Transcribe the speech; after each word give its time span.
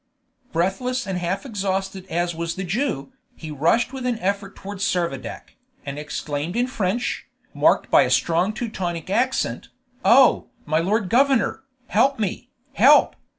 Breathless 0.51 1.05
and 1.05 1.19
half 1.19 1.45
exhausted 1.45 2.07
as 2.07 2.33
was 2.33 2.55
the 2.55 2.63
Jew, 2.63 3.13
he 3.35 3.51
rushed 3.51 3.93
with 3.93 4.03
an 4.07 4.17
effort 4.17 4.55
towards 4.55 4.83
Servadac, 4.83 5.57
and 5.85 5.99
exclaimed 5.99 6.55
in 6.55 6.65
French, 6.65 7.27
marked 7.53 7.91
by 7.91 8.01
a 8.01 8.09
strong 8.09 8.51
Teutonic 8.51 9.11
accent, 9.11 9.69
"Oh, 10.03 10.47
my 10.65 10.79
lord 10.79 11.07
governor, 11.07 11.61
help 11.85 12.17
me, 12.17 12.49
help! 12.73 13.15